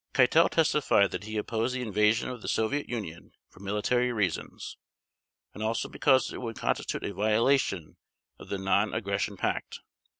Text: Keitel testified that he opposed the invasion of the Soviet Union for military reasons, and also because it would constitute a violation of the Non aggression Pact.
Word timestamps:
Keitel 0.15 0.49
testified 0.49 1.11
that 1.11 1.25
he 1.25 1.37
opposed 1.37 1.75
the 1.75 1.83
invasion 1.83 2.27
of 2.27 2.41
the 2.41 2.47
Soviet 2.47 2.89
Union 2.89 3.33
for 3.47 3.59
military 3.59 4.11
reasons, 4.11 4.75
and 5.53 5.61
also 5.61 5.87
because 5.87 6.33
it 6.33 6.41
would 6.41 6.57
constitute 6.57 7.03
a 7.03 7.13
violation 7.13 7.97
of 8.39 8.49
the 8.49 8.57
Non 8.57 8.95
aggression 8.95 9.37
Pact. 9.37 9.81